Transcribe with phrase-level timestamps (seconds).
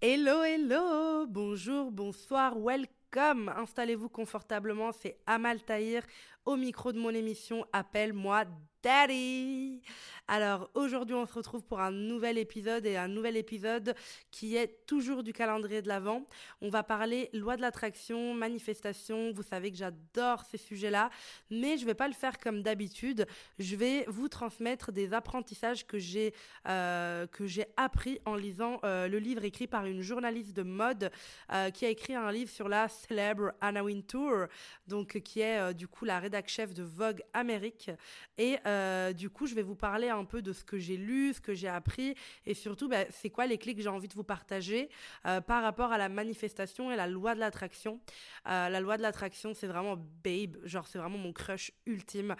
[0.00, 3.48] Hello, hello, bonjour, bonsoir, welcome.
[3.56, 6.04] Installez-vous confortablement, c'est Amal Tahir
[6.48, 8.46] au micro de mon émission Appelle-moi
[8.82, 9.82] Daddy.
[10.28, 13.94] Alors aujourd'hui on se retrouve pour un nouvel épisode et un nouvel épisode
[14.30, 16.26] qui est toujours du calendrier de l'Avent.
[16.60, 19.32] On va parler loi de l'attraction, manifestation.
[19.32, 21.10] Vous savez que j'adore ces sujets-là,
[21.50, 23.26] mais je vais pas le faire comme d'habitude.
[23.58, 26.34] Je vais vous transmettre des apprentissages que j'ai
[26.68, 31.10] euh, que j'ai appris en lisant euh, le livre écrit par une journaliste de mode
[31.52, 34.46] euh, qui a écrit un livre sur la célèbre Anna Wintour,
[34.86, 37.90] donc qui est du coup la chef de Vogue Amérique
[38.36, 41.34] et euh, du coup, je vais vous parler un peu de ce que j'ai lu,
[41.34, 42.14] ce que j'ai appris,
[42.46, 44.88] et surtout, bah, c'est quoi les clés que j'ai envie de vous partager
[45.26, 48.00] euh, par rapport à la manifestation et la loi de l'attraction.
[48.46, 52.36] Euh, la loi de l'attraction, c'est vraiment babe, genre c'est vraiment mon crush ultime.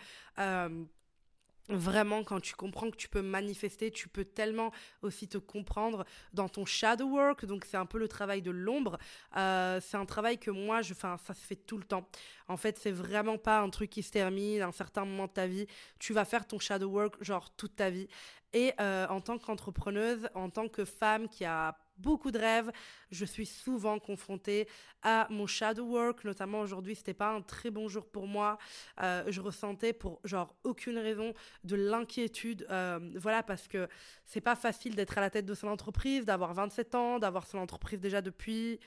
[1.69, 4.73] Vraiment, quand tu comprends que tu peux manifester, tu peux tellement
[5.03, 7.45] aussi te comprendre dans ton shadow work.
[7.45, 8.99] Donc, c'est un peu le travail de l'ombre.
[9.37, 12.09] Euh, c'est un travail que moi, je, enfin, ça se fait tout le temps.
[12.49, 15.33] En fait, c'est vraiment pas un truc qui se termine à un certain moment de
[15.33, 15.67] ta vie.
[15.99, 18.09] Tu vas faire ton shadow work, genre, toute ta vie.
[18.55, 22.71] Et euh, en tant qu'entrepreneuse, en tant que femme qui a beaucoup de rêves.
[23.11, 24.69] Je suis souvent confrontée
[25.03, 28.59] à mon shadow work, notamment aujourd'hui, c'était pas un très bon jour pour moi.
[29.03, 33.89] Euh, je ressentais pour genre aucune raison de l'inquiétude, euh, voilà, parce que
[34.25, 37.59] c'est pas facile d'être à la tête de son entreprise, d'avoir 27 ans, d'avoir son
[37.59, 38.81] entreprise déjà depuis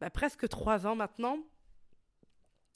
[0.00, 1.38] bah, presque 3 ans maintenant.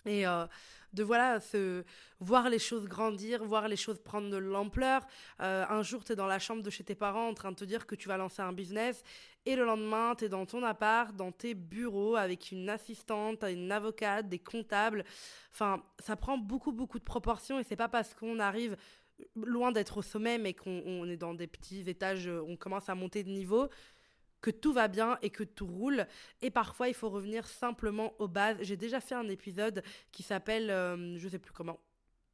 [0.06, 0.46] Et euh,
[0.92, 1.84] de voilà, se,
[2.20, 5.06] voir les choses grandir, voir les choses prendre de l'ampleur.
[5.38, 7.64] un jour, tu es dans la chambre de chez tes parents en train de te
[7.64, 9.02] dire que tu vas lancer un business
[9.46, 13.70] et le lendemain, tu es dans ton appart, dans tes bureaux, avec une assistante, une
[13.70, 15.04] avocate, des comptables.
[15.52, 18.76] Enfin, ça prend beaucoup, beaucoup de proportions et c'est pas parce qu'on arrive
[19.36, 23.22] loin d'être au sommet, mais qu'on est dans des petits étages, on commence à monter
[23.22, 23.68] de niveau,
[24.40, 26.06] que tout va bien et que tout roule.
[26.42, 28.58] Et parfois, il faut revenir simplement aux bases.
[28.60, 31.80] J'ai déjà fait un épisode qui s'appelle, euh, je sais plus comment,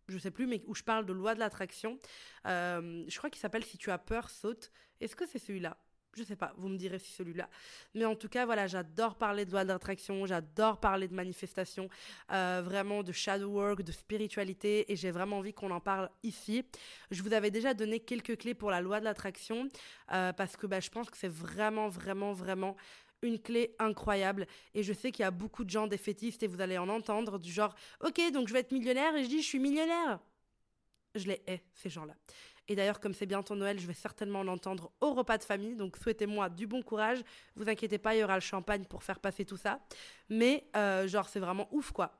[0.08, 1.98] je sais plus, mais où je parle de loi de l'attraction.
[2.46, 4.70] Euh, je crois qu'il s'appelle Si tu as peur, saute.
[5.00, 5.76] Est-ce que c'est celui-là?
[6.16, 7.48] Je sais pas, vous me direz si celui-là.
[7.94, 11.88] Mais en tout cas, voilà, j'adore parler de loi d'attraction, j'adore parler de manifestation,
[12.32, 16.64] euh, vraiment de shadow work, de spiritualité, et j'ai vraiment envie qu'on en parle ici.
[17.10, 19.68] Je vous avais déjà donné quelques clés pour la loi de l'attraction,
[20.12, 22.76] euh, parce que bah, je pense que c'est vraiment, vraiment, vraiment
[23.22, 24.46] une clé incroyable.
[24.74, 27.38] Et je sais qu'il y a beaucoup de gens défaitistes, et vous allez en entendre,
[27.38, 27.74] du genre,
[28.04, 30.18] ok, donc je vais être millionnaire, et je dis, je suis millionnaire.
[31.14, 32.14] Je les hais, ces gens-là.
[32.72, 35.76] Et d'ailleurs, comme c'est bientôt Noël, je vais certainement l'entendre au repas de famille.
[35.76, 37.18] Donc souhaitez-moi du bon courage.
[37.54, 39.78] Vous inquiétez pas, il y aura le champagne pour faire passer tout ça.
[40.30, 42.18] Mais euh, genre, c'est vraiment ouf, quoi.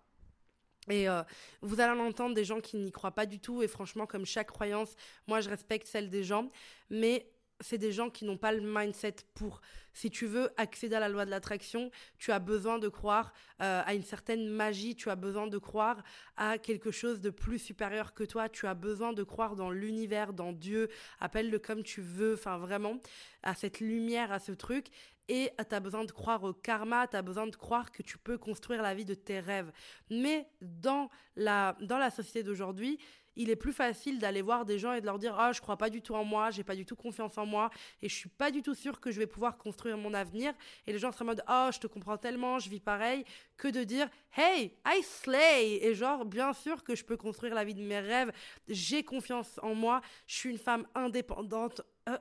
[0.90, 1.22] Et euh,
[1.62, 3.62] vous allez en entendre des gens qui n'y croient pas du tout.
[3.62, 4.94] Et franchement, comme chaque croyance,
[5.26, 6.50] moi, je respecte celle des gens.
[6.90, 7.31] Mais
[7.62, 9.60] c'est des gens qui n'ont pas le mindset pour.
[9.94, 13.82] Si tu veux accéder à la loi de l'attraction, tu as besoin de croire euh,
[13.84, 16.02] à une certaine magie, tu as besoin de croire
[16.36, 20.32] à quelque chose de plus supérieur que toi, tu as besoin de croire dans l'univers,
[20.32, 20.88] dans Dieu,
[21.20, 22.98] appelle-le comme tu veux, enfin vraiment,
[23.42, 24.86] à cette lumière, à ce truc.
[25.28, 28.18] Et tu as besoin de croire au karma, tu as besoin de croire que tu
[28.18, 29.70] peux construire la vie de tes rêves.
[30.10, 32.98] Mais dans la, dans la société d'aujourd'hui,
[33.36, 35.76] il est plus facile d'aller voir des gens et de leur dire ah je crois
[35.76, 37.70] pas du tout en moi, j'ai pas du tout confiance en moi
[38.00, 40.52] et je suis pas du tout sûr que je vais pouvoir construire mon avenir
[40.86, 43.24] et les gens seraient en mode oh je te comprends tellement, je vis pareil
[43.56, 47.64] que de dire hey I slay et genre bien sûr que je peux construire la
[47.64, 48.32] vie de mes rêves,
[48.68, 51.82] j'ai confiance en moi, je suis une femme indépendante.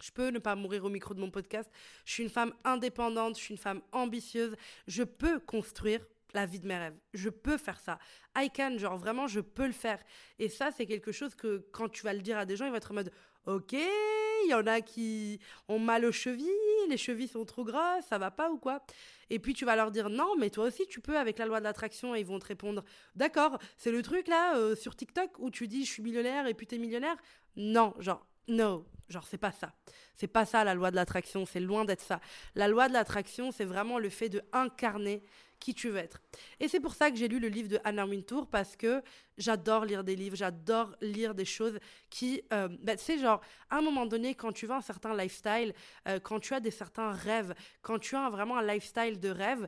[0.00, 1.68] Je peux ne pas mourir au micro de mon podcast.
[2.04, 4.54] Je suis une femme indépendante, je suis une femme ambitieuse.
[4.86, 6.96] Je peux construire la vie de mes rêves.
[7.14, 7.98] Je peux faire ça.
[8.36, 10.02] I can, genre vraiment, je peux le faire.
[10.38, 12.70] Et ça, c'est quelque chose que quand tu vas le dire à des gens, ils
[12.70, 13.12] vont être en mode
[13.46, 16.48] Ok, il y en a qui ont mal aux chevilles,
[16.88, 18.84] les chevilles sont trop grosses, ça va pas ou quoi?
[19.30, 21.58] Et puis tu vas leur dire Non, mais toi aussi tu peux avec la loi
[21.58, 22.84] de l'attraction et ils vont te répondre
[23.14, 26.54] D'accord, c'est le truc là euh, sur TikTok où tu dis Je suis millionnaire et
[26.54, 27.16] puis t'es millionnaire?
[27.56, 29.72] Non, genre, non, genre c'est pas ça.
[30.14, 32.20] C'est pas ça la loi de l'attraction, c'est loin d'être ça.
[32.54, 35.22] La loi de l'attraction, c'est vraiment le fait de incarner
[35.60, 36.20] qui tu veux être.
[36.60, 39.02] Et c'est pour ça que j'ai lu le livre de Anna Wintour parce que
[39.36, 41.78] j'adore lire des livres, j'adore lire des choses
[42.10, 43.40] qui, euh, bah, tu sais, genre,
[43.70, 45.74] à un moment donné, quand tu veux un certain lifestyle,
[46.06, 49.66] euh, quand tu as des certains rêves, quand tu as vraiment un lifestyle de rêve,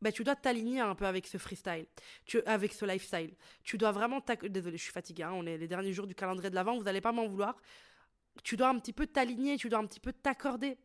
[0.00, 1.86] bah, tu dois t'aligner un peu avec ce freestyle,
[2.24, 3.34] tu, avec ce lifestyle.
[3.62, 6.50] Tu dois vraiment Désolée, je suis fatiguée, hein, on est les derniers jours du calendrier
[6.50, 7.56] de l'Avent, vous n'allez pas m'en vouloir.
[8.42, 10.76] Tu dois un petit peu t'aligner, tu dois un petit peu t'accorder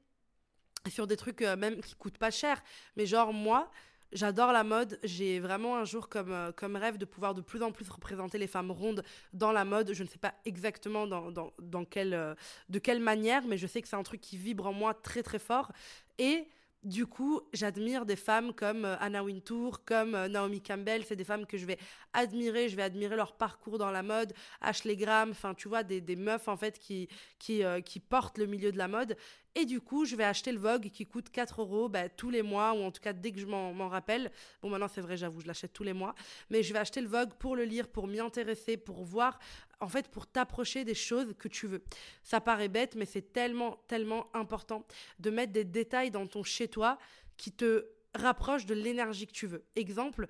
[0.89, 2.61] sur des trucs euh, même qui coûtent pas cher.
[2.95, 3.71] Mais genre, moi,
[4.15, 4.97] J'adore la mode.
[5.03, 8.37] J'ai vraiment un jour comme, euh, comme rêve de pouvoir de plus en plus représenter
[8.37, 9.03] les femmes rondes
[9.33, 9.91] dans la mode.
[9.93, 12.33] Je ne sais pas exactement dans, dans, dans quelle, euh,
[12.69, 15.21] de quelle manière, mais je sais que c'est un truc qui vibre en moi très
[15.21, 15.71] très fort.
[16.17, 16.47] Et
[16.85, 21.03] du coup, j'admire des femmes comme euh, Anna Wintour, comme euh, Naomi Campbell.
[21.03, 21.79] C'est des femmes que je vais
[22.13, 22.69] admirer.
[22.69, 24.33] Je vais admirer leur parcours dans la mode.
[24.61, 27.09] Ashley Graham, enfin, tu vois, des, meufs en fait qui,
[27.39, 29.17] qui, euh, qui portent le milieu de la mode.
[29.57, 32.41] Et du coup, je vais acheter le Vogue qui coûte 4 euros bah, tous les
[32.41, 34.29] mois, ou en tout cas dès que je m'en rappelle.
[34.61, 36.13] Bon, maintenant c'est vrai, j'avoue, je l'achète tous les mois.
[36.49, 39.39] Mais je vais acheter le Vogue pour le lire, pour m'y intéresser, pour voir,
[39.79, 41.83] en fait, pour t'approcher des choses que tu veux.
[42.21, 44.85] Ça paraît bête, mais c'est tellement, tellement important
[45.19, 46.97] de mettre des détails dans ton chez-toi
[47.37, 49.63] qui te rapprochent de l'énergie que tu veux.
[49.77, 50.27] Exemple,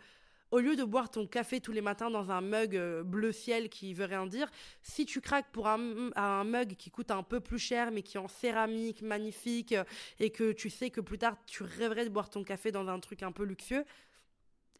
[0.51, 3.69] au lieu de boire ton café tous les matins dans un mug euh, bleu ciel
[3.69, 4.49] qui veut rien dire,
[4.81, 8.17] si tu craques pour un, un, mug qui coûte un peu plus cher mais qui
[8.17, 9.83] est en céramique magnifique euh,
[10.19, 12.99] et que tu sais que plus tard tu rêverais de boire ton café dans un
[12.99, 13.85] truc un peu luxueux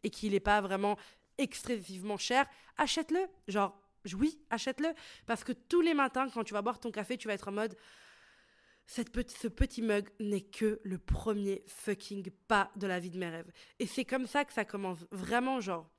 [0.02, 0.96] et qu'il n'est pas vraiment
[1.38, 2.46] excessivement cher,
[2.76, 3.26] achète-le.
[3.48, 3.78] Genre,
[4.14, 4.88] oui, achète-le.
[5.26, 7.52] Parce que tous les matins, quand tu vas boire ton café, tu vas être en
[7.52, 7.76] mode
[8.86, 13.50] ce petit mug n'est que le premier fucking pas de la vie de mes rêves.
[13.78, 15.06] Et c'est comme ça que ça commence.
[15.10, 15.90] Vraiment, genre.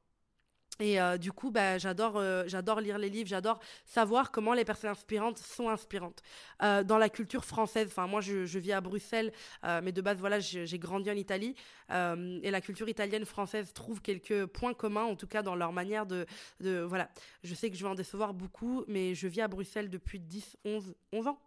[0.80, 4.63] Et euh, du coup, bah, j'adore, euh, j'adore lire les livres, j'adore savoir comment les
[4.63, 6.22] personnes inspirantes sont inspirantes.
[6.62, 9.31] Euh, dans la culture française, enfin moi je, je, vis à Bruxelles,
[9.63, 11.56] mais de base voilà j'ai grandi en Italie
[11.90, 16.06] et la culture italienne française trouve quelques points communs, en tout cas dans leur manière
[16.06, 16.25] de,
[16.60, 17.10] de voilà.
[17.44, 20.57] Je sais que je vais en décevoir beaucoup, mais je vis à Bruxelles depuis 10,
[20.66, 21.40] 11, 11 ans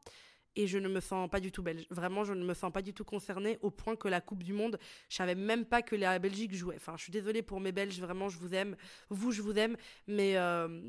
[0.56, 1.86] et je ne me sens pas du tout belge.
[1.90, 4.52] Vraiment, je ne me sens pas du tout concernée au point que la Coupe du
[4.52, 6.76] Monde, je savais même pas que la Belgique jouait.
[6.76, 8.76] Enfin, je suis désolée pour mes Belges, vraiment, je vous aime.
[9.08, 9.76] Vous, je vous aime,
[10.06, 10.80] mais euh,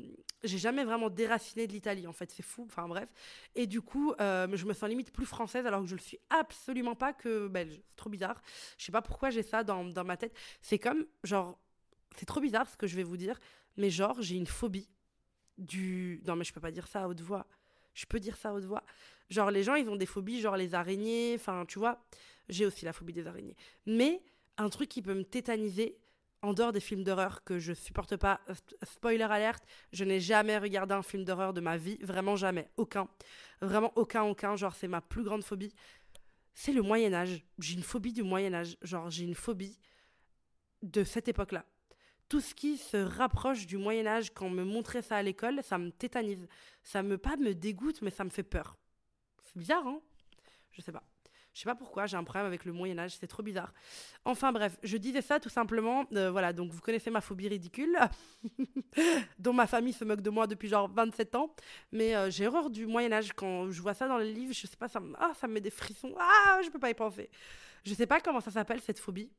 [0.42, 2.64] j'ai jamais vraiment déraciné de l'Italie, en fait, c'est fou.
[2.66, 3.08] Enfin, bref.
[3.54, 6.18] Et du coup, euh, je me sens limite plus française alors que je le suis
[6.30, 7.80] absolument pas que belge.
[7.88, 8.42] C'est trop bizarre.
[8.78, 10.36] Je sais pas pourquoi j'ai ça dans, dans ma tête.
[10.60, 11.58] C'est comme, genre,
[12.16, 13.38] c'est trop bizarre ce que je vais vous dire,
[13.76, 14.88] mais genre, j'ai une phobie
[15.58, 16.20] du.
[16.26, 17.46] Non, mais je peux pas dire ça à haute voix.
[17.94, 18.84] Je peux dire ça à haute voix.
[19.32, 21.34] Genre, les gens, ils ont des phobies, genre les araignées.
[21.34, 22.04] Enfin, tu vois,
[22.48, 23.56] j'ai aussi la phobie des araignées.
[23.86, 24.22] Mais
[24.58, 25.98] un truc qui peut me tétaniser,
[26.42, 28.40] en dehors des films d'horreur que je supporte pas,
[28.82, 31.98] spoiler alerte, je n'ai jamais regardé un film d'horreur de ma vie.
[32.02, 32.68] Vraiment jamais.
[32.76, 33.08] Aucun.
[33.60, 34.56] Vraiment aucun, aucun.
[34.56, 35.72] Genre, c'est ma plus grande phobie.
[36.54, 37.44] C'est le Moyen-Âge.
[37.58, 38.76] J'ai une phobie du Moyen-Âge.
[38.82, 39.78] Genre, j'ai une phobie
[40.82, 41.64] de cette époque-là
[42.32, 45.60] tout ce qui se rapproche du Moyen Âge, quand on me montrait ça à l'école,
[45.62, 46.48] ça me tétanise.
[46.82, 48.78] Ça me, pas me dégoûte, mais ça me fait peur.
[49.54, 50.00] Bizarre, hein?
[50.72, 51.02] Je sais pas.
[51.54, 53.74] Je sais pas pourquoi, j'ai un problème avec le Moyen Âge, c'est trop bizarre.
[54.24, 57.98] Enfin bref, je disais ça tout simplement, euh, voilà, donc vous connaissez ma phobie ridicule,
[59.38, 61.54] dont ma famille se moque de moi depuis genre 27 ans,
[61.90, 64.66] mais euh, j'ai horreur du Moyen Âge, quand je vois ça dans les livres, je
[64.66, 66.94] sais pas, ça me, ah, ça me met des frissons, ah, je peux pas y
[66.94, 67.28] penser.
[67.84, 69.30] Je sais pas comment ça s'appelle cette phobie,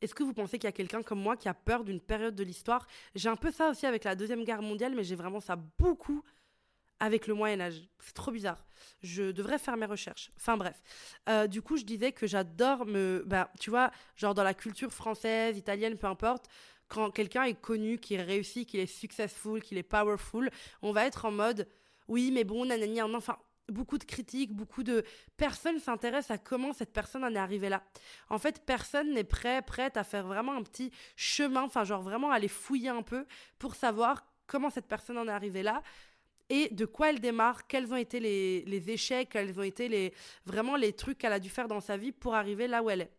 [0.00, 2.34] est-ce que vous pensez qu'il y a quelqu'un comme moi qui a peur d'une période
[2.34, 2.86] de l'histoire?
[3.14, 6.22] J'ai un peu ça aussi avec la Deuxième Guerre mondiale, mais j'ai vraiment ça beaucoup
[7.04, 7.82] avec le Moyen Âge.
[8.00, 8.64] C'est trop bizarre.
[9.02, 10.30] Je devrais faire mes recherches.
[10.36, 10.80] Enfin bref.
[11.28, 13.22] Euh, du coup, je disais que j'adore me...
[13.26, 16.48] Bah, tu vois, genre dans la culture française, italienne, peu importe,
[16.88, 21.04] quand quelqu'un est connu, qu'il est réussi, qu'il est successful, qu'il est powerful, on va
[21.04, 21.68] être en mode...
[22.08, 23.36] Oui, mais bon, nanani, enfin,
[23.68, 25.04] beaucoup de critiques, beaucoup de
[25.36, 27.82] personnes s'intéressent à comment cette personne en est arrivée là.
[28.30, 32.30] En fait, personne n'est prêt, prête à faire vraiment un petit chemin, enfin genre vraiment
[32.30, 33.26] aller fouiller un peu
[33.58, 35.82] pour savoir comment cette personne en est arrivée là
[36.50, 40.12] et de quoi elle démarre, quels ont été les, les échecs, quels ont été les,
[40.44, 43.02] vraiment les trucs qu'elle a dû faire dans sa vie pour arriver là où elle
[43.02, 43.10] est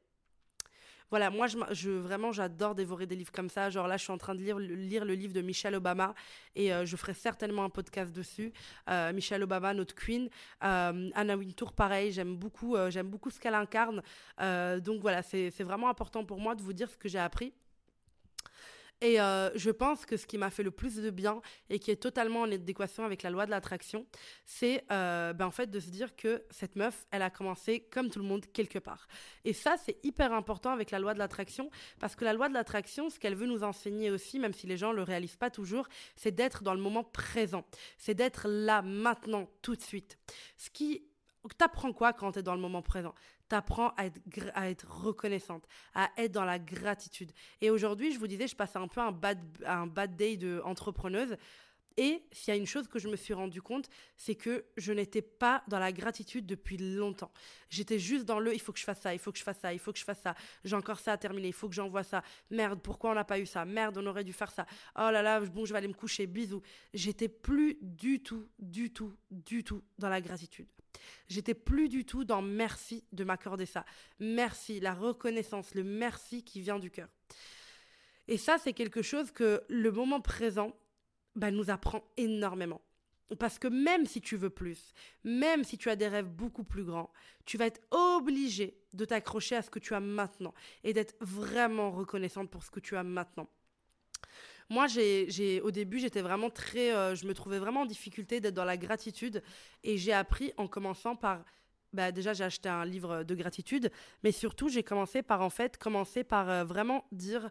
[1.12, 3.70] voilà, moi, je, je vraiment, j'adore dévorer des livres comme ça.
[3.70, 6.16] Genre là, je suis en train de lire, lire le livre de Michelle Obama
[6.56, 8.52] et euh, je ferai certainement un podcast dessus.
[8.90, 10.30] Euh, Michelle Obama, notre queen.
[10.64, 14.02] Euh, Anna Wintour, pareil, j'aime beaucoup, euh, j'aime beaucoup ce qu'elle incarne.
[14.82, 17.54] Donc voilà, c'est vraiment important pour moi de vous dire ce que j'ai appris.
[19.02, 21.92] Et euh, je pense que ce qui m'a fait le plus de bien et qui
[21.92, 24.06] est totalement en adéquation avec la loi de l'attraction,
[24.46, 28.10] c'est euh, ben, en fait de se dire que cette meuf, elle a commencé comme
[28.10, 29.08] tout le monde quelque part.
[29.44, 32.54] Et ça, c'est hyper important avec la loi de l'attraction parce que la loi de
[32.54, 35.88] l'attraction, ce qu'elle veut nous enseigner aussi, même si les gens le réalisent pas toujours,
[36.16, 37.66] c'est d'être dans le moment présent.
[37.98, 40.18] C'est d'être là, maintenant, tout de suite.
[40.58, 41.04] Ce qui
[41.58, 43.14] T'apprends quoi quand tu es dans le moment présent?
[43.48, 44.08] T'apprends à
[44.68, 47.32] être, reconnaissante, à être dans la gratitude.
[47.62, 50.62] Et aujourd'hui, je vous disais, je passais un peu un bad, un bad day de
[50.66, 51.38] entrepreneuse.
[51.98, 54.92] Et s'il y a une chose que je me suis rendu compte, c'est que je
[54.92, 57.32] n'étais pas dans la gratitude depuis longtemps.
[57.70, 59.60] J'étais juste dans le il faut que je fasse ça, il faut que je fasse
[59.60, 60.36] ça, il faut que je fasse ça.
[60.66, 62.22] J'ai encore ça à terminer, il faut que j'envoie ça.
[62.50, 64.66] Merde, pourquoi on n'a pas eu ça Merde, on aurait dû faire ça.
[64.96, 66.62] Oh là là, bon, je vais aller me coucher, bisous.
[66.94, 70.68] J'étais plus du tout, du tout, du tout dans la gratitude.
[71.28, 73.86] J'étais plus du tout dans merci de m'accorder ça.
[74.20, 77.08] Merci, la reconnaissance, le merci qui vient du cœur.
[78.28, 80.76] Et ça, c'est quelque chose que le moment présent
[81.36, 82.82] bah, nous apprend énormément.
[83.40, 86.84] Parce que même si tu veux plus, même si tu as des rêves beaucoup plus
[86.84, 87.12] grands,
[87.46, 91.90] tu vas être obligé de t'accrocher à ce que tu as maintenant et d'être vraiment
[91.92, 93.50] reconnaissante pour ce que tu as maintenant.
[94.70, 96.94] Moi, j'ai, au début, j'étais vraiment très.
[96.94, 99.44] Euh, je me trouvais vraiment en difficulté d'être dans la gratitude.
[99.84, 101.44] Et j'ai appris en commençant par.
[101.94, 103.92] Bah, déjà, j'ai acheté un livre de gratitude.
[104.24, 107.50] Mais surtout, j'ai commencé par, en fait, commencer par euh, vraiment dire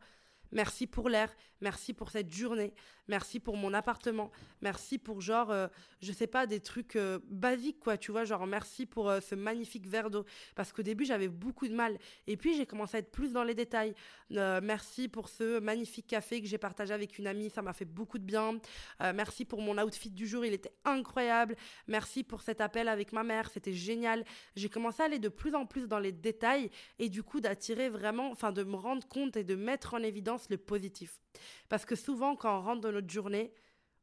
[0.52, 2.74] merci pour l'air, merci pour cette journée,
[3.08, 5.68] merci pour mon appartement, merci pour genre, euh,
[6.00, 9.34] je sais pas, des trucs euh, basiques quoi, tu vois, genre merci pour euh, ce
[9.34, 10.24] magnifique verre d'eau.
[10.54, 11.98] Parce qu'au début j'avais beaucoup de mal.
[12.26, 13.94] Et puis j'ai commencé à être plus dans les détails.
[14.30, 18.18] merci pour ce magnifique café que j'ai partagé avec une amie, ça m'a fait beaucoup
[18.18, 18.58] de bien.
[19.00, 21.56] merci pour mon outfit du jour, il était incroyable.
[21.88, 24.24] Merci pour cet appel avec ma mère, c'était génial.
[24.56, 27.88] J'ai commencé à aller de plus en plus dans les détails et du coup d'attirer
[27.88, 31.20] vraiment, enfin de me rendre compte et de mettre en évidence le positif.
[31.68, 33.52] Parce que souvent, quand on rentre dans notre journée,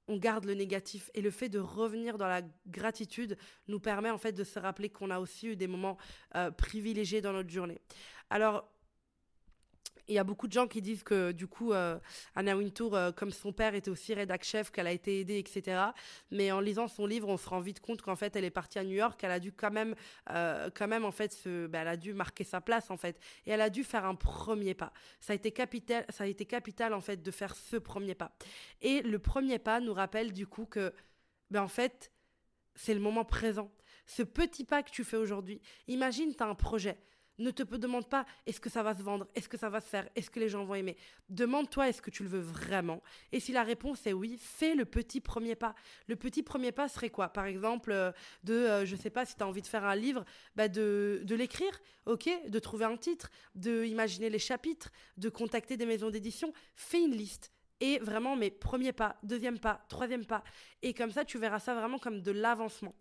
[0.07, 1.09] on garde le négatif.
[1.13, 4.89] Et le fait de revenir dans la gratitude nous permet en fait de se rappeler
[4.89, 5.97] qu'on a aussi eu des moments
[6.35, 7.79] euh, privilégiés dans notre journée.
[8.29, 8.67] Alors,
[10.07, 11.97] il y a beaucoup de gens qui disent que du coup, euh,
[12.35, 15.81] Anna Wintour, euh, comme son père était aussi rédac chef, qu'elle a été aidée, etc.
[16.31, 18.79] Mais en lisant son livre, on se rend vite compte qu'en fait, elle est partie
[18.79, 19.95] à New York, elle a dû quand même,
[20.29, 23.51] euh, quand même en fait, ben, elle a dû marquer sa place en fait, et
[23.51, 24.93] elle a dû faire un premier pas.
[25.19, 28.35] Ça a été capital, ça a été capital en fait de faire ce premier pas.
[28.81, 30.93] Et le premier pas nous rappelle du coup que,
[31.49, 32.11] ben en fait,
[32.75, 33.71] c'est le moment présent.
[34.05, 35.61] Ce petit pas que tu fais aujourd'hui.
[35.87, 36.97] Imagine, tu as un projet
[37.41, 39.87] ne te demande pas est-ce que ça va se vendre, est-ce que ça va se
[39.87, 40.97] faire, est-ce que les gens vont aimer.
[41.29, 43.01] Demande-toi est-ce que tu le veux vraiment.
[43.31, 45.75] Et si la réponse est oui, fais le petit premier pas.
[46.07, 47.29] Le petit premier pas serait quoi?
[47.29, 48.11] Par exemple, euh,
[48.43, 51.21] de, euh, je sais pas, si tu as envie de faire un livre, bah de,
[51.23, 56.09] de l'écrire, ok De trouver un titre, de imaginer les chapitres, de contacter des maisons
[56.09, 56.53] d'édition.
[56.75, 60.43] Fais une liste et vraiment mes premiers pas, deuxième pas, troisième pas.
[60.83, 62.93] Et comme ça, tu verras ça vraiment comme de l'avancement.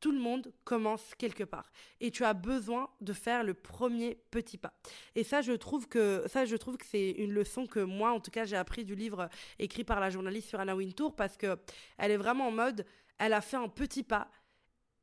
[0.00, 4.58] Tout le monde commence quelque part et tu as besoin de faire le premier petit
[4.58, 4.72] pas.
[5.14, 8.20] Et ça, je trouve que ça, je trouve que c'est une leçon que moi, en
[8.20, 9.28] tout cas, j'ai appris du livre
[9.58, 11.58] écrit par la journaliste sur Anna Wintour parce que
[11.96, 12.86] elle est vraiment en mode,
[13.18, 14.30] elle a fait un petit pas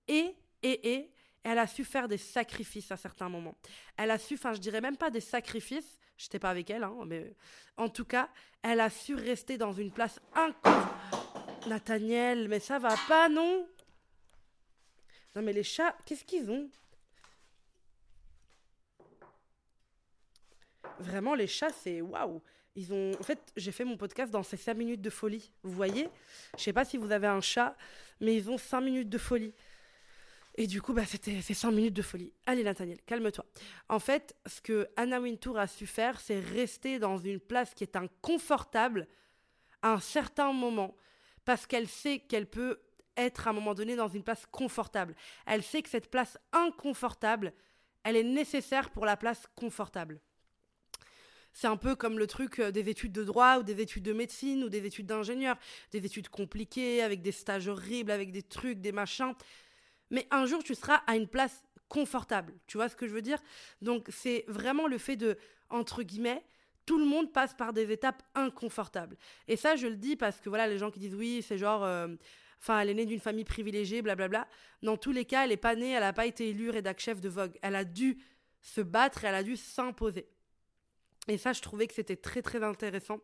[0.08, 1.12] et et et
[1.44, 3.56] elle a su faire des sacrifices à certains moments.
[3.98, 6.00] Elle a su, enfin, je dirais même pas des sacrifices.
[6.18, 7.36] Je n'étais pas avec elle, hein, mais
[7.78, 8.30] en tout cas,
[8.64, 10.76] elle a su rester dans une place inconnue.
[11.68, 13.68] Nathaniel, mais ça va pas, non?
[15.36, 16.70] Non, mais les chats, qu'est-ce qu'ils ont?
[21.00, 22.42] Vraiment, les chats, c'est waouh
[22.76, 23.12] ils ont...
[23.20, 25.52] En fait, j'ai fait mon podcast dans ces 5 minutes de folie.
[25.64, 26.10] Vous voyez?
[26.58, 27.76] Je sais pas si vous avez un chat,
[28.20, 29.54] mais ils ont 5 minutes de folie.
[30.58, 32.34] Et du coup, bah, c'était ces 5 minutes de folie.
[32.46, 33.46] Allez, Nathaniel, calme-toi.
[33.90, 37.84] En fait, ce que Anna Wintour a su faire, c'est rester dans une place qui
[37.84, 39.08] est inconfortable
[39.82, 40.96] à un certain moment,
[41.44, 42.80] parce qu'elle sait qu'elle peut
[43.18, 45.16] être à un moment donné dans une place confortable.
[45.46, 47.54] Elle sait que cette place inconfortable,
[48.04, 50.20] elle est nécessaire pour la place confortable.
[51.54, 54.12] C'est un peu comme le truc euh, des études de droit ou des études de
[54.12, 55.56] médecine ou des études d'ingénieur,
[55.92, 59.34] des études compliquées avec des stages horribles, avec des trucs, des machins.
[60.12, 62.54] Mais un jour, tu seras à une place confortable.
[62.68, 63.40] Tu vois ce que je veux dire?
[63.82, 65.38] Donc, c'est vraiment le fait de,
[65.70, 66.44] entre guillemets,
[66.86, 69.16] tout le monde passe par des étapes inconfortables.
[69.48, 71.86] Et ça, je le dis parce que voilà, les gens qui disent oui, c'est genre.
[71.86, 72.08] Euh,
[72.66, 74.48] enfin, elle est née d'une famille privilégiée, blablabla.
[74.82, 77.22] Dans tous les cas, elle n'est pas née, elle n'a pas été élue rédac chef
[77.22, 77.58] de Vogue.
[77.62, 78.18] Elle a dû
[78.66, 80.28] se battre elle a dû s'imposer.
[81.28, 83.20] Et ça, je trouvais que c'était très très intéressant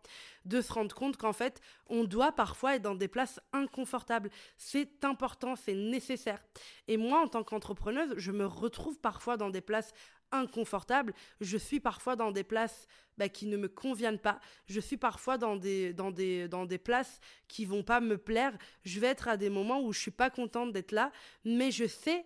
[0.45, 4.31] de se rendre compte qu'en fait, on doit parfois être dans des places inconfortables.
[4.57, 6.43] C'est important, c'est nécessaire.
[6.87, 9.93] Et moi, en tant qu'entrepreneuse, je me retrouve parfois dans des places
[10.31, 11.13] inconfortables.
[11.39, 14.39] Je suis parfois dans des places bah, qui ne me conviennent pas.
[14.67, 18.57] Je suis parfois dans des, dans, des, dans des places qui vont pas me plaire.
[18.83, 21.11] Je vais être à des moments où je suis pas contente d'être là,
[21.45, 22.25] mais je sais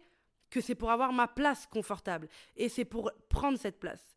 [0.49, 4.15] que c'est pour avoir ma place confortable et c'est pour prendre cette place.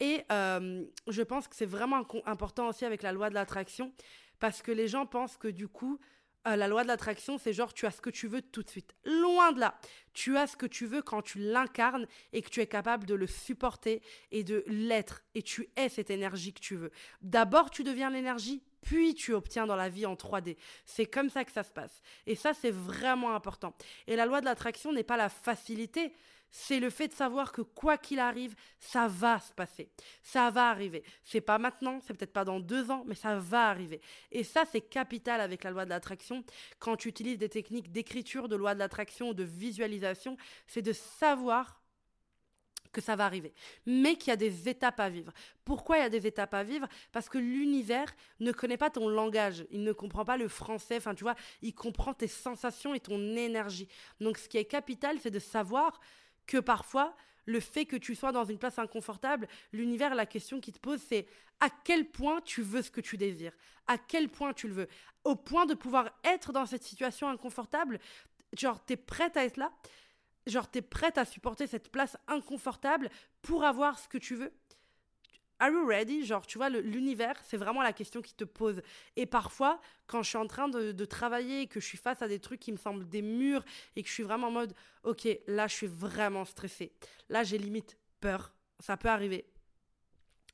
[0.00, 3.92] Et euh, je pense que c'est vraiment important aussi avec la loi de l'attraction
[4.38, 5.98] parce que les gens pensent que du coup,
[6.48, 8.70] euh, la loi de l'attraction, c'est genre tu as ce que tu veux tout de
[8.70, 8.94] suite.
[9.04, 9.78] Loin de là.
[10.12, 13.14] Tu as ce que tu veux quand tu l'incarnes et que tu es capable de
[13.14, 15.22] le supporter et de l'être.
[15.34, 16.90] Et tu es cette énergie que tu veux.
[17.22, 20.56] D'abord, tu deviens l'énergie, puis tu obtiens dans la vie en 3D.
[20.84, 22.02] C'est comme ça que ça se passe.
[22.26, 23.74] Et ça, c'est vraiment important.
[24.06, 26.12] Et la loi de l'attraction n'est pas la facilité,
[26.50, 29.90] c'est le fait de savoir que quoi qu'il arrive, ça va se passer.
[30.22, 31.04] Ça va arriver.
[31.22, 34.00] C'est pas maintenant, c'est peut-être pas dans deux ans, mais ça va arriver.
[34.32, 36.44] Et ça, c'est capital avec la loi de l'attraction.
[36.78, 41.77] Quand tu utilises des techniques d'écriture, de loi de l'attraction, de visualisation, c'est de savoir
[42.92, 43.52] que ça va arriver,
[43.86, 45.32] mais qu'il y a des étapes à vivre.
[45.64, 46.88] Pourquoi il y a des étapes à vivre?
[47.12, 51.14] Parce que l'univers ne connaît pas ton langage, il ne comprend pas le français, enfin
[51.14, 53.88] tu vois, il comprend tes sensations et ton énergie.
[54.20, 56.00] Donc ce qui est capital, c'est de savoir
[56.46, 57.14] que parfois,
[57.46, 61.00] le fait que tu sois dans une place inconfortable, l'univers, la question qui te pose,
[61.00, 61.26] c'est
[61.60, 64.88] à quel point tu veux ce que tu désires, à quel point tu le veux,
[65.24, 67.98] au point de pouvoir être dans cette situation inconfortable,
[68.52, 69.72] genre tu es prête à être là?
[70.48, 73.10] Genre, t'es prête à supporter cette place inconfortable
[73.42, 74.52] pour avoir ce que tu veux?
[75.60, 76.24] Are you ready?
[76.24, 78.80] Genre, tu vois, l'univers, c'est vraiment la question qui te pose.
[79.16, 82.28] Et parfois, quand je suis en train de, travailler et que je suis face à
[82.28, 83.64] des trucs qui me semblent des murs
[83.96, 86.92] et que je suis vraiment en mode, ok, là, je suis vraiment stressée.
[87.28, 88.54] Là, j'ai limite peur.
[88.78, 89.50] Ça peut arriver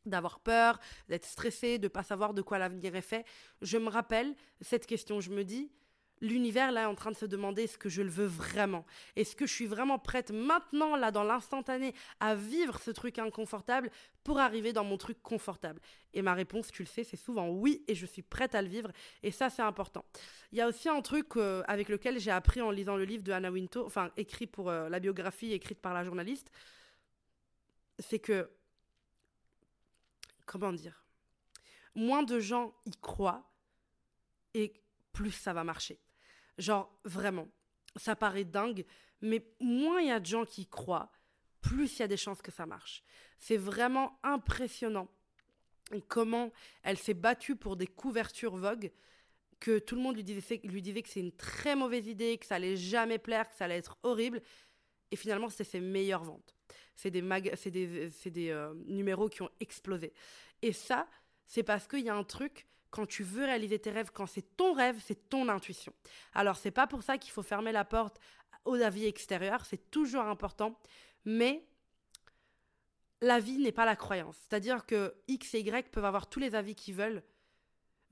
[0.06, 3.24] d'avoir peur, d'être stressée, de pas savoir de quoi l'avenir est fait.
[3.62, 5.70] Je me rappelle cette question, je me dis,
[6.24, 8.84] l'univers là est en train de se demander est-ce que je le veux vraiment?
[9.16, 13.90] Est-ce que je suis vraiment prête maintenant, là, dans l'instantané, à vivre ce truc inconfortable
[14.24, 15.80] pour arriver dans mon truc confortable?
[16.12, 18.68] Et ma réponse, tu le sais, c'est souvent oui, et je suis prête à le
[18.68, 18.90] vivre,
[19.22, 20.04] et ça, c'est important.
[20.52, 23.22] Il y a aussi un truc euh, avec lequel j'ai appris en lisant le livre
[23.22, 26.50] de Anna Wintour, enfin, écrit pour euh, la biographie écrite par la journaliste,
[27.98, 28.50] c'est que.
[30.46, 31.04] Comment dire?
[31.94, 33.48] Moins de gens y croient,
[34.52, 34.74] et
[35.12, 35.98] plus ça va marcher.
[36.58, 37.48] Genre, vraiment,
[37.96, 38.84] ça paraît dingue,
[39.20, 41.10] mais moins il y a de gens qui croient,
[41.60, 43.02] plus il y a des chances que ça marche.
[43.38, 45.08] C'est vraiment impressionnant
[46.08, 48.92] comment elle s'est battue pour des couvertures Vogue,
[49.60, 52.46] que tout le monde lui disait, lui disait que c'est une très mauvaise idée, que
[52.46, 54.42] ça allait jamais plaire, que ça allait être horrible.
[55.10, 56.54] Et finalement, c'est ses meilleures ventes.
[56.96, 57.22] C'est des,
[57.56, 60.12] c'est des, des euh, numéros qui ont explosé.
[60.62, 61.08] Et ça,
[61.46, 64.56] c'est parce qu'il y a un truc quand tu veux réaliser tes rêves, quand c'est
[64.56, 65.92] ton rêve, c'est ton intuition.
[66.32, 68.20] Alors, c'est pas pour ça qu'il faut fermer la porte
[68.64, 70.78] aux avis extérieurs, c'est toujours important,
[71.24, 71.66] mais
[73.20, 74.36] la vie n'est pas la croyance.
[74.42, 77.24] C'est-à-dire que X et Y peuvent avoir tous les avis qu'ils veulent,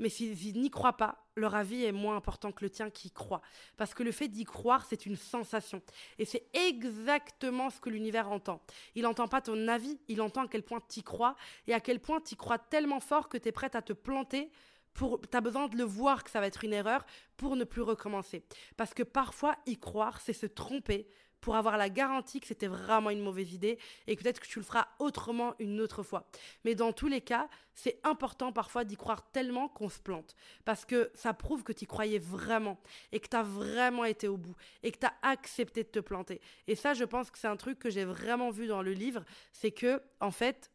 [0.02, 3.40] mais s'ils n'y croient pas, leur avis est moins important que le tien qui croit.
[3.76, 5.80] Parce que le fait d'y croire, c'est une sensation.
[6.18, 8.60] Et c'est exactement ce que l'univers entend.
[8.94, 11.80] Il n'entend pas ton avis, il entend à quel point tu y crois, et à
[11.80, 14.50] quel point tu y crois tellement fort que tu es prête à te planter
[14.92, 17.82] pour, as besoin de le voir que ça va être une erreur pour ne plus
[17.82, 18.44] recommencer.
[18.76, 21.08] Parce que parfois, y croire, c'est se tromper
[21.42, 24.64] pour avoir la garantie que c'était vraiment une mauvaise idée et peut-être que tu le
[24.64, 26.26] feras autrement une autre fois.
[26.64, 30.34] Mais dans tous les cas, c'est important parfois d'y croire tellement qu'on se plante.
[30.64, 34.28] Parce que ça prouve que tu y croyais vraiment et que tu as vraiment été
[34.28, 36.40] au bout et que tu as accepté de te planter.
[36.68, 39.24] Et ça, je pense que c'est un truc que j'ai vraiment vu dans le livre.
[39.52, 40.70] C'est que, en fait,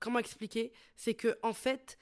[0.00, 0.72] comment expliquer?
[0.96, 1.98] C'est que, en fait,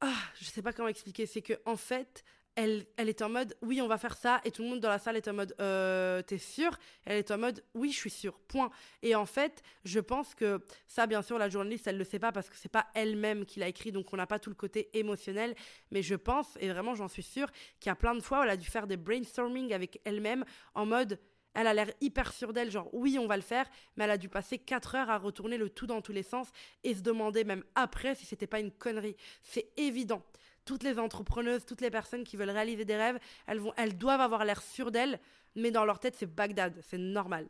[0.00, 2.24] ah, je sais pas comment expliquer, c'est que en fait,
[2.56, 4.98] elle, est en mode oui, on va faire ça, et tout le monde dans la
[4.98, 6.76] salle est en mode euh, t'es sûr?
[7.04, 8.70] Elle est en mode oui, je suis sûre, point.
[9.02, 12.32] Et en fait, je pense que ça, bien sûr, la journaliste, elle le sait pas
[12.32, 14.90] parce que c'est pas elle-même qui l'a écrit, donc on n'a pas tout le côté
[14.98, 15.54] émotionnel,
[15.90, 18.42] mais je pense, et vraiment j'en suis sûre, qu'il y a plein de fois où
[18.42, 21.18] elle a dû faire des brainstorming avec elle-même en mode
[21.54, 24.18] elle a l'air hyper sûre d'elle, genre oui, on va le faire, mais elle a
[24.18, 26.48] dû passer 4 heures à retourner le tout dans tous les sens
[26.84, 29.16] et se demander même après si c'était pas une connerie.
[29.42, 30.22] C'est évident.
[30.64, 34.20] Toutes les entrepreneuses, toutes les personnes qui veulent réaliser des rêves, elles, vont, elles doivent
[34.20, 35.18] avoir l'air sûres d'elles,
[35.56, 37.48] mais dans leur tête, c'est Bagdad, c'est normal.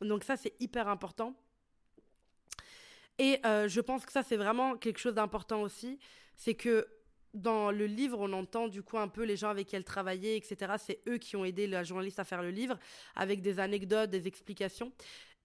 [0.00, 1.34] Donc ça, c'est hyper important.
[3.18, 5.98] Et euh, je pense que ça, c'est vraiment quelque chose d'important aussi,
[6.36, 6.86] c'est que
[7.34, 10.36] dans le livre, on entend du coup un peu les gens avec qui elle travaillait,
[10.36, 10.74] etc.
[10.78, 12.78] C'est eux qui ont aidé la journaliste à faire le livre,
[13.16, 14.92] avec des anecdotes, des explications.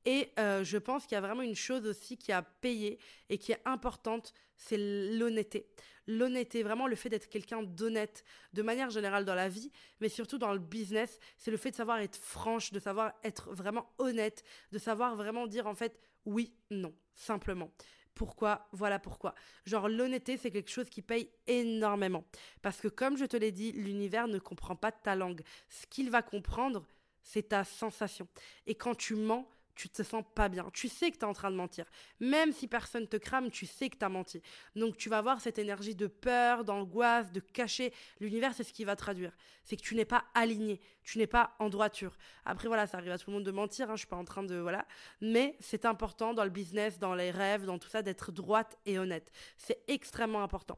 [0.05, 3.37] Et euh, je pense qu'il y a vraiment une chose aussi qui a payé et
[3.37, 5.67] qui est importante, c'est l'honnêteté.
[6.07, 10.37] L'honnêteté, vraiment le fait d'être quelqu'un d'honnête, de manière générale dans la vie, mais surtout
[10.37, 14.43] dans le business, c'est le fait de savoir être franche, de savoir être vraiment honnête,
[14.71, 17.71] de savoir vraiment dire en fait oui, non, simplement
[18.15, 19.33] pourquoi, voilà pourquoi.
[19.65, 22.23] Genre l'honnêteté, c'est quelque chose qui paye énormément.
[22.61, 25.41] Parce que comme je te l'ai dit, l'univers ne comprend pas ta langue.
[25.69, 26.85] Ce qu'il va comprendre,
[27.21, 28.27] c'est ta sensation.
[28.67, 30.69] Et quand tu mens, tu te sens pas bien.
[30.73, 31.85] Tu sais que tu es en train de mentir.
[32.19, 34.41] Même si personne te crame, tu sais que tu as menti.
[34.75, 37.93] Donc tu vas avoir cette énergie de peur, d'angoisse, de cacher.
[38.19, 39.31] L'univers, c'est ce qui va traduire.
[39.63, 42.17] C'est que tu n'es pas aligné, tu n'es pas en droiture.
[42.45, 44.25] Après, voilà, ça arrive à tout le monde de mentir, hein, je suis pas en
[44.25, 44.55] train de...
[44.55, 44.85] Voilà.
[45.21, 48.99] Mais c'est important dans le business, dans les rêves, dans tout ça, d'être droite et
[48.99, 49.31] honnête.
[49.57, 50.77] C'est extrêmement important.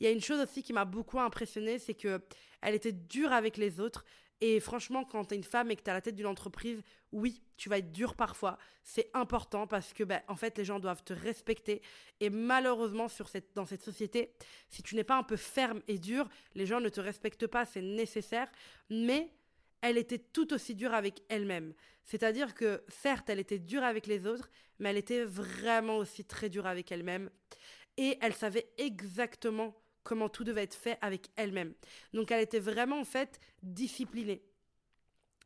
[0.00, 2.20] Il y a une chose aussi qui m'a beaucoup impressionnée, c'est que
[2.60, 4.04] elle était dure avec les autres,
[4.40, 6.82] et franchement, quand tu es une femme et que tu à la tête d'une entreprise,
[7.12, 8.58] oui, tu vas être dur parfois.
[8.82, 11.82] C'est important parce que, ben, en fait, les gens doivent te respecter.
[12.20, 14.34] Et malheureusement, sur cette, dans cette société,
[14.68, 17.64] si tu n'es pas un peu ferme et dur, les gens ne te respectent pas.
[17.64, 18.50] C'est nécessaire.
[18.90, 19.32] Mais
[19.80, 21.72] elle était tout aussi dure avec elle-même.
[22.04, 26.48] C'est-à-dire que, certes, elle était dure avec les autres, mais elle était vraiment aussi très
[26.48, 27.30] dure avec elle-même.
[27.96, 31.74] Et elle savait exactement comment tout devait être fait avec elle-même.
[32.12, 34.42] Donc elle était vraiment en fait disciplinée.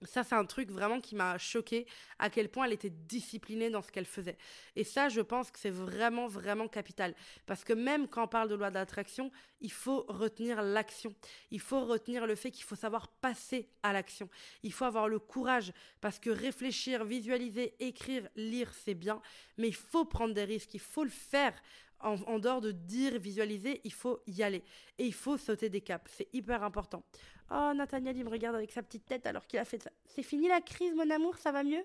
[0.03, 1.85] Ça, c'est un truc vraiment qui m'a choqué
[2.21, 4.37] à quel point elle était disciplinée dans ce qu'elle faisait.
[4.77, 7.16] Et ça, je pense que c'est vraiment, vraiment capital.
[7.47, 11.16] Parce que même quand on parle de loi d'attraction, il faut retenir l'action.
[11.51, 14.29] Il faut retenir le fait qu'il faut savoir passer à l'action.
[14.62, 15.73] Il faut avoir le courage.
[16.01, 19.21] Parce que réfléchir, visualiser, écrire, lire, c'est bien.
[19.57, 20.75] Mais il faut prendre des risques.
[20.75, 21.61] Il faut le faire
[22.01, 24.63] en, dehors de dire, visualiser, il faut y aller.
[24.99, 26.11] Et il faut sauter des caps.
[26.15, 27.03] C'est hyper important.
[27.51, 29.91] Oh, Nathaniel, il me regarde avec sa petite tête alors qu'il a fait ça.
[30.07, 31.85] C'est fini la crise, mon amour, ça va mieux?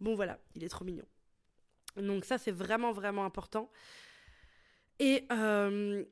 [0.00, 1.04] Bon, voilà, il est trop mignon.
[1.96, 3.70] Donc ça, c'est vraiment, vraiment important.
[4.98, 6.04] Et euh,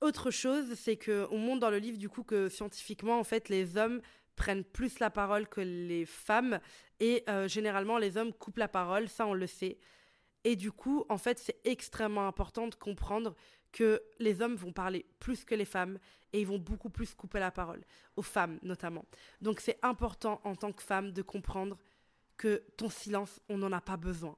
[0.00, 3.76] autre chose, c'est qu'on montre dans le livre, du coup, que scientifiquement, en fait, les
[3.76, 4.00] hommes
[4.36, 6.60] prennent plus la parole que les femmes.
[7.00, 9.78] Et euh, généralement, les hommes coupent la parole, ça, on le sait.
[10.46, 13.34] Et du coup, en fait, c'est extrêmement important de comprendre
[13.72, 15.98] que les hommes vont parler plus que les femmes
[16.32, 19.04] et ils vont beaucoup plus couper la parole, aux femmes notamment.
[19.40, 21.76] Donc c'est important en tant que femme de comprendre
[22.36, 24.36] que ton silence, on n'en a pas besoin.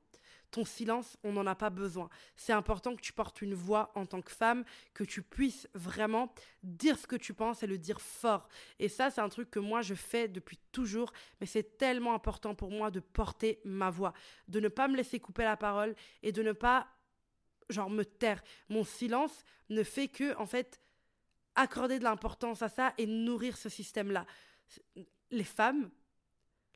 [0.50, 2.08] Ton silence, on n'en a pas besoin.
[2.36, 6.32] C'est important que tu portes une voix en tant que femme, que tu puisses vraiment
[6.62, 8.48] dire ce que tu penses et le dire fort.
[8.78, 12.54] Et ça, c'est un truc que moi, je fais depuis toujours, mais c'est tellement important
[12.54, 14.14] pour moi de porter ma voix,
[14.48, 16.88] de ne pas me laisser couper la parole et de ne pas,
[17.68, 18.42] genre, me taire.
[18.70, 20.80] Mon silence ne fait que, en fait,
[21.56, 24.24] accorder de l'importance à ça et nourrir ce système-là.
[25.30, 25.90] Les femmes,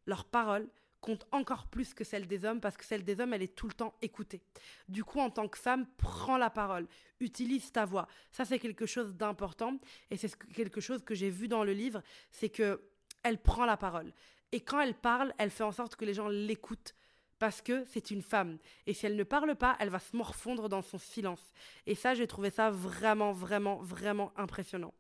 [0.05, 0.69] leurs paroles,
[1.03, 3.67] compte encore plus que celle des hommes parce que celle des hommes, elle est tout
[3.67, 4.41] le temps écoutée.
[4.89, 6.87] Du coup, en tant que femme, prends la parole,
[7.21, 8.09] utilise ta voix.
[8.31, 9.79] Ça, c'est quelque chose d'important
[10.11, 12.81] et c'est quelque chose que j'ai vu dans le livre, c'est que
[13.23, 14.15] elle prend la parole.
[14.53, 16.95] Et quand elle parle, elle fait en sorte que les gens l'écoutent
[17.39, 18.59] parce que c'est une femme.
[18.87, 21.53] Et si elle ne parle pas, elle va se morfondre dans son silence.
[21.87, 24.95] Et ça, j'ai trouvé ça vraiment, vraiment, vraiment impressionnant.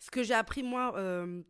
[0.00, 1.42] Ce que j'ai appris, moi, euh,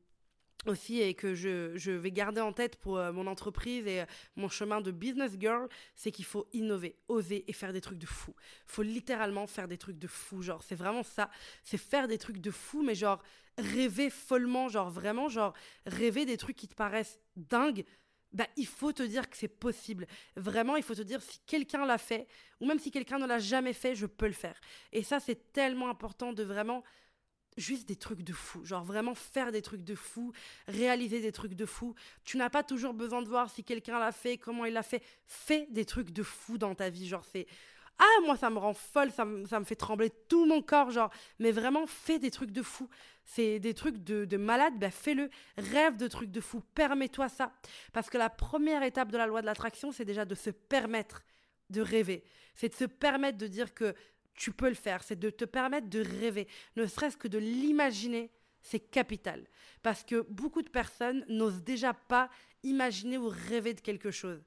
[0.67, 4.07] aussi et que je, je, vais garder en tête pour euh, mon entreprise et euh,
[4.37, 8.07] mon chemin de business girl, c'est qu'il faut innover, oser et faire des trucs de
[8.07, 8.35] fou.
[8.67, 11.31] Faut littéralement faire des trucs de fou, genre c'est vraiment ça,
[11.63, 13.23] c'est faire des trucs de fou mais genre
[13.57, 15.55] rêver follement, genre vraiment genre
[15.87, 17.85] rêver des trucs qui te paraissent dingues.
[18.33, 20.07] Bah, il faut te dire que c'est possible.
[20.37, 22.29] Vraiment, il faut te dire si quelqu'un l'a fait,
[22.61, 24.61] ou même si quelqu'un ne l'a jamais fait, je peux le faire.
[24.93, 26.85] Et ça, c'est tellement important de vraiment
[27.59, 28.65] juste des trucs de fou.
[28.65, 30.33] Genre vraiment faire des trucs de fou,
[30.67, 31.95] réaliser des trucs de fou.
[32.25, 35.03] Tu n'as pas toujours besoin de voir si quelqu'un l'a fait, comment il l'a fait.
[35.27, 37.09] Fais des trucs de fou dans ta vie.
[37.09, 37.47] Genre c'est...
[38.01, 40.93] Ah, moi, ça me rend folle, ça me, ça me fait trembler tout mon corps,
[40.93, 41.11] genre.
[41.41, 42.89] Mais vraiment, fais des trucs de fou.
[43.25, 45.31] C'est des trucs de, de malade, ben fais-le.
[45.57, 46.63] Rêve de trucs de fou.
[46.77, 47.53] Permets-toi ça.
[47.93, 51.25] Parce que la première étape de la loi de l'attraction, c'est déjà de se permettre
[51.71, 52.23] de rêver.
[52.55, 53.95] C'est de se permettre de dire que
[54.39, 56.47] tu peux le faire, c'est de te permettre de rêver,
[56.77, 58.31] ne serait-ce que de l'imaginer,
[58.63, 59.45] c'est capital.
[59.83, 62.31] Parce que beaucoup de personnes n'osent déjà pas
[62.63, 64.43] imaginer ou rêver de quelque chose.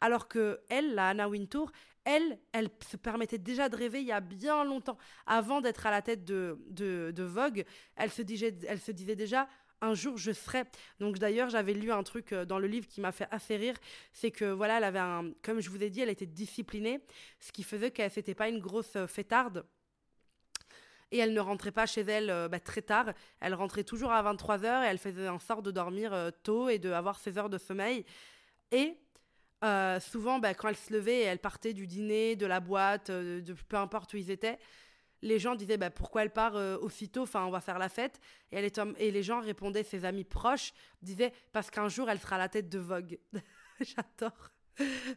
[0.00, 1.70] Alors que elle, la Anna Wintour,
[2.04, 4.96] elle, elle se permettait déjà de rêver il y a bien longtemps.
[5.26, 7.64] Avant d'être à la tête de, de, Vogue,
[7.96, 9.48] elle se, disait, elle se disait déjà
[9.80, 10.64] un jour je serai.
[11.00, 13.74] Donc d'ailleurs, j'avais lu un truc euh, dans le livre qui m'a fait assez rire,
[14.12, 17.00] c'est que voilà, elle avait un, comme je vous ai dit, elle était disciplinée,
[17.40, 19.66] ce qui faisait qu'elle n'était pas une grosse euh, fêtarde.
[21.12, 23.12] Et elle ne rentrait pas chez elle euh, bah, très tard.
[23.40, 27.18] Elle rentrait toujours à 23h et elle faisait en sorte de dormir tôt et d'avoir
[27.18, 28.04] ses heures de sommeil.
[28.72, 28.98] Et
[30.00, 33.76] souvent, bah, quand elle se levait elle partait du dîner, de la boîte, de peu
[33.76, 34.58] importe où ils étaient,
[35.26, 38.20] les gens disaient bah, pourquoi elle part euh, aussitôt, enfin on va faire la fête.
[38.52, 42.38] Et, elle et les gens répondaient, ses amis proches disaient parce qu'un jour elle sera
[42.38, 43.18] la tête de Vogue.
[43.80, 44.50] J'adore.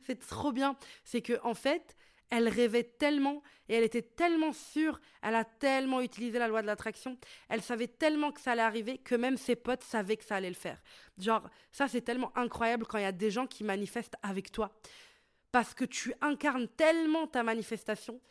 [0.06, 0.76] C'est trop bien.
[1.04, 1.98] C'est que en fait,
[2.30, 6.68] elle rêvait tellement et elle était tellement sûre, elle a tellement utilisé la loi de
[6.68, 7.18] l'attraction,
[7.50, 10.50] elle savait tellement que ça allait arriver que même ses potes savaient que ça allait
[10.50, 10.82] le faire.
[11.18, 14.72] Genre, ça c'est tellement incroyable quand il y a des gens qui manifestent avec toi.
[15.52, 18.22] Parce que tu incarnes tellement ta manifestation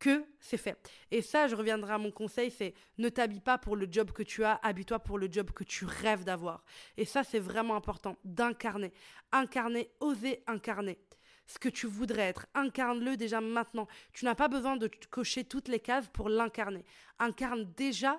[0.00, 0.76] que c'est fait.
[1.12, 4.24] Et ça, je reviendrai à mon conseil, c'est ne t'habille pas pour le job que
[4.24, 6.64] tu as, habille-toi pour le job que tu rêves d'avoir.
[6.96, 8.92] Et ça, c'est vraiment important, d'incarner.
[9.30, 10.98] Incarner, oser incarner
[11.46, 12.46] ce que tu voudrais être.
[12.54, 13.86] Incarne-le déjà maintenant.
[14.12, 16.84] Tu n'as pas besoin de cocher toutes les cases pour l'incarner.
[17.18, 18.18] Incarne déjà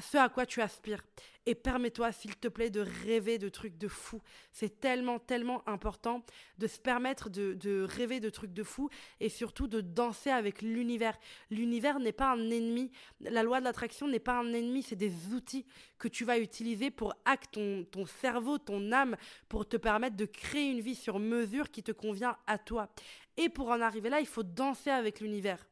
[0.00, 1.02] ce à quoi tu aspires.
[1.44, 4.20] Et permets-toi, s'il te plaît, de rêver de trucs de fou.
[4.52, 6.24] C'est tellement, tellement important
[6.58, 11.18] de se permettre de, rêver de trucs de fou et surtout de danser avec l'univers.
[11.50, 12.92] L'univers n'est pas un ennemi.
[13.20, 15.66] La loi de l'attraction n'est pas un ennemi, c'est des outils
[15.98, 19.16] que tu vas utiliser pour acter ton, ton cerveau, ton âme,
[19.48, 22.88] pour te permettre de créer une vie sur mesure qui te convient à toi.
[23.36, 25.66] Et pour en arriver là, il faut danser avec l'univers.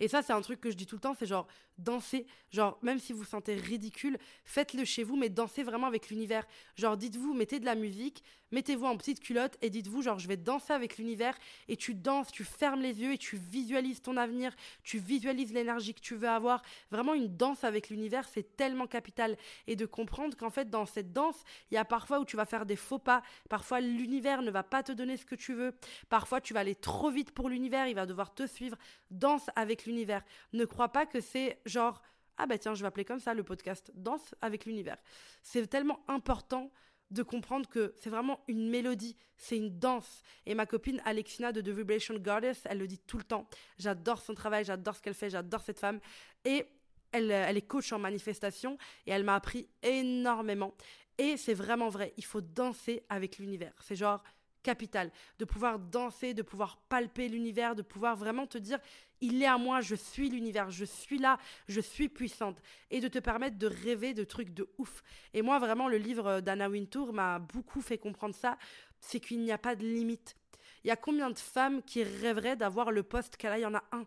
[0.00, 2.78] Et ça, c'est un truc que je dis tout le temps, c'est genre danser, genre
[2.82, 6.46] même si vous sentez ridicule, faites-le chez vous, mais dansez vraiment avec l'univers.
[6.76, 10.36] Genre dites-vous, mettez de la musique, mettez-vous en petite culotte et dites-vous, genre je vais
[10.36, 11.36] danser avec l'univers
[11.68, 15.94] et tu danses, tu fermes les yeux et tu visualises ton avenir, tu visualises l'énergie
[15.94, 16.62] que tu veux avoir.
[16.90, 19.36] Vraiment une danse avec l'univers, c'est tellement capital.
[19.66, 22.44] Et de comprendre qu'en fait, dans cette danse, il y a parfois où tu vas
[22.44, 25.74] faire des faux pas, parfois l'univers ne va pas te donner ce que tu veux,
[26.08, 28.76] parfois tu vas aller trop vite pour l'univers, il va devoir te suivre.
[29.10, 30.22] Danse avec l'univers.
[30.52, 32.02] Ne crois pas que c'est genre
[32.38, 34.96] ah bah tiens, je vais appeler comme ça le podcast Danse avec l'univers.
[35.42, 36.70] C'est tellement important
[37.10, 40.22] de comprendre que c'est vraiment une mélodie, c'est une danse.
[40.46, 43.48] Et ma copine Alexina de The Vibration Goddess, elle le dit tout le temps.
[43.78, 46.00] J'adore son travail, j'adore ce qu'elle fait, j'adore cette femme.
[46.44, 46.66] Et
[47.10, 48.76] elle, elle est coach en manifestation
[49.06, 50.74] et elle m'a appris énormément.
[51.16, 53.72] Et c'est vraiment vrai, il faut danser avec l'univers.
[53.80, 54.22] C'est genre,
[54.62, 58.78] capital, de pouvoir danser, de pouvoir palper l'univers, de pouvoir vraiment te dire,
[59.20, 63.08] il est à moi, je suis l'univers, je suis là, je suis puissante, et de
[63.08, 65.02] te permettre de rêver de trucs de ouf.
[65.34, 68.58] Et moi, vraiment, le livre d'Anna Wintour m'a beaucoup fait comprendre ça,
[69.00, 70.36] c'est qu'il n'y a pas de limite.
[70.84, 73.58] Il y a combien de femmes qui rêveraient d'avoir le poste qu'elle a?
[73.58, 74.06] Il y en a un.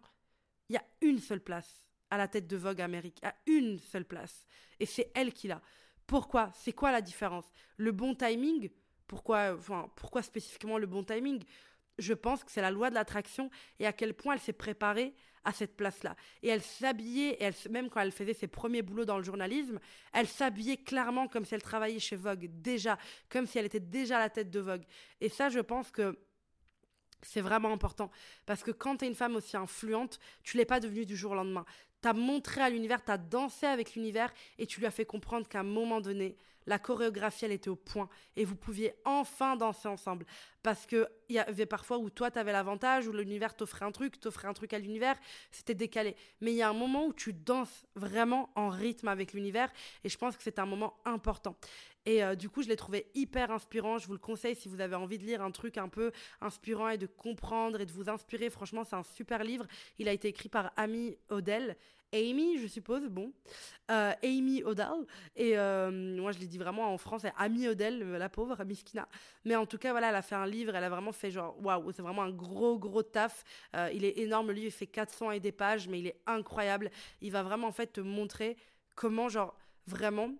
[0.69, 3.19] Il y a une seule place à la tête de Vogue Amérique.
[3.23, 4.45] A une seule place.
[4.79, 5.61] Et c'est elle qui l'a.
[6.07, 6.51] Pourquoi?
[6.55, 7.51] C'est quoi la différence?
[7.77, 8.69] Le bon timing?
[9.11, 11.43] Pourquoi, enfin, pourquoi spécifiquement le bon timing?
[11.97, 15.13] Je pense que c'est la loi de l'attraction et à quel point elle s'est préparée
[15.43, 16.15] à cette place-là.
[16.41, 19.81] Et elle s'habillait, et même quand elle faisait ses premiers boulots dans le journalisme,
[20.13, 22.97] elle s'habillait clairement comme si elle travaillait chez Vogue, déjà,
[23.27, 24.85] comme si elle était déjà à la tête de Vogue.
[25.19, 26.17] Et ça, je pense que
[27.21, 28.11] c'est vraiment important.
[28.45, 31.33] Parce que quand tu es une femme aussi influente, tu l'es pas devenue du jour
[31.33, 31.65] au lendemain.
[32.01, 35.05] Tu as montré à l'univers, tu as dansé avec l'univers et tu lui as fait
[35.05, 39.55] comprendre qu'à un moment donné, la chorégraphie, elle était au point et vous pouviez enfin
[39.55, 40.25] danser ensemble.
[40.63, 44.19] Parce qu'il y avait parfois où toi, tu avais l'avantage, où l'univers t'offrait un truc,
[44.19, 45.15] t'offrait un truc à l'univers,
[45.51, 46.15] c'était décalé.
[46.39, 49.71] Mais il y a un moment où tu danses vraiment en rythme avec l'univers
[50.03, 51.55] et je pense que c'est un moment important.
[52.05, 53.97] Et euh, du coup, je l'ai trouvé hyper inspirant.
[53.97, 56.89] Je vous le conseille si vous avez envie de lire un truc un peu inspirant
[56.89, 58.49] et de comprendre et de vous inspirer.
[58.49, 59.65] Franchement, c'est un super livre.
[59.99, 61.77] Il a été écrit par Amy Odell
[62.13, 63.31] Amy, je suppose, bon,
[63.89, 68.29] euh, Amy Odell, et euh, moi je l'ai dit vraiment en français, Amy Odell, la
[68.29, 69.07] pauvre, Miskina,
[69.45, 71.55] mais en tout cas, voilà, elle a fait un livre, elle a vraiment fait genre,
[71.63, 73.43] waouh, c'est vraiment un gros, gros taf,
[73.75, 76.19] euh, il est énorme, le livre, il fait 400 et des pages, mais il est
[76.25, 78.57] incroyable, il va vraiment en fait te montrer
[78.95, 79.55] comment, genre,
[79.87, 80.31] vraiment,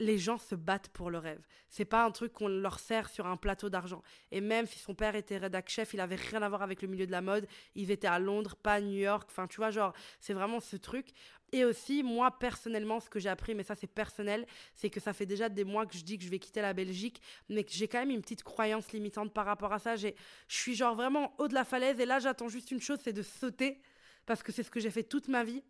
[0.00, 1.44] les gens se battent pour le rêve.
[1.68, 4.02] C'est pas un truc qu'on leur sert sur un plateau d'argent.
[4.30, 6.88] Et même si son père était rédac chef, il avait rien à voir avec le
[6.88, 7.46] milieu de la mode.
[7.74, 9.28] Il était à Londres, pas à New York.
[9.30, 11.08] Enfin, tu vois, genre, c'est vraiment ce truc.
[11.52, 15.12] Et aussi, moi, personnellement, ce que j'ai appris, mais ça, c'est personnel, c'est que ça
[15.12, 17.72] fait déjà des mois que je dis que je vais quitter la Belgique, mais que
[17.72, 19.96] j'ai quand même une petite croyance limitante par rapport à ça.
[19.96, 20.10] Je
[20.46, 23.22] suis genre vraiment haut de la falaise et là, j'attends juste une chose, c'est de
[23.22, 23.80] sauter
[24.28, 25.62] parce que c'est ce que j'ai fait toute ma vie.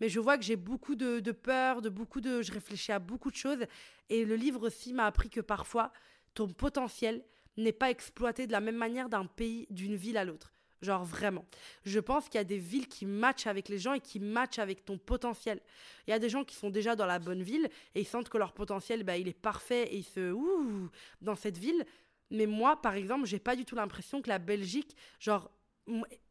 [0.00, 3.30] Mais je vois que j'ai beaucoup de, peur, de beaucoup de, je réfléchis à beaucoup
[3.30, 3.66] de choses.
[4.08, 5.92] Et le livre aussi m'a appris que parfois,
[6.32, 7.22] ton potentiel
[7.58, 10.54] n'est pas exploité de la même manière d'un pays, d'une ville à l'autre.
[10.80, 11.44] Genre vraiment.
[11.84, 14.60] Je pense qu'il y a des villes qui matchent avec les gens et qui matchent
[14.60, 15.60] avec ton potentiel.
[16.06, 18.30] Il y a des gens qui sont déjà dans la bonne ville et ils sentent
[18.30, 20.88] que leur potentiel, bah, il est parfait et ils se ouh
[21.20, 21.84] dans cette ville.
[22.30, 25.50] Mais moi, par exemple, j'ai pas du tout l'impression que la Belgique, genre,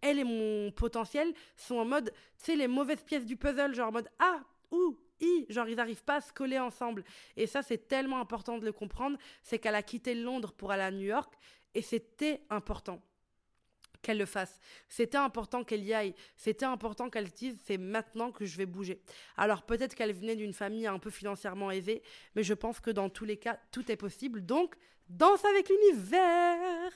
[0.01, 3.89] elle et mon potentiel sont en mode, tu sais, les mauvaises pièces du puzzle, genre
[3.89, 4.41] en mode ah,
[4.71, 7.03] ou, i, genre ils n'arrivent pas à se coller ensemble.
[7.37, 10.83] Et ça, c'est tellement important de le comprendre, c'est qu'elle a quitté Londres pour aller
[10.83, 11.33] à New York,
[11.73, 13.01] et c'était important
[14.05, 14.59] qu'elle le fasse.
[14.87, 16.13] C'était important qu'elle y aille.
[16.37, 19.01] C'était important qu'elle dise c'est maintenant que je vais bouger.
[19.35, 22.03] Alors peut-être qu'elle venait d'une famille un peu financièrement aisée,
[22.35, 24.45] mais je pense que dans tous les cas, tout est possible.
[24.45, 24.75] Donc,
[25.09, 26.91] danse avec l'univers